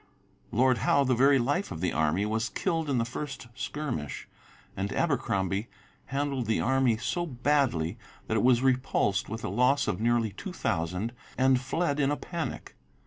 Lord 0.51 0.79
Howe, 0.79 1.03
the 1.03 1.13
very 1.13 1.37
life 1.37 1.71
of 1.71 1.79
the 1.79 1.93
army, 1.93 2.25
was 2.25 2.49
killed 2.49 2.89
in 2.89 2.97
the 2.97 3.05
first 3.05 3.45
skirmish, 3.53 4.27
and 4.75 4.91
Abercromby 4.91 5.69
handled 6.05 6.47
the 6.47 6.59
army 6.59 6.97
so 6.97 7.23
badly 7.23 7.99
that 8.25 8.37
it 8.37 8.41
was 8.43 8.63
repulsed 8.63 9.29
with 9.29 9.43
a 9.45 9.49
loss 9.49 9.87
of 9.87 10.01
nearly 10.01 10.31
two 10.31 10.53
thousand, 10.53 11.13
and 11.37 11.61
fled 11.61 11.99
in 11.99 12.09
a 12.09 12.17
panic. 12.17 12.75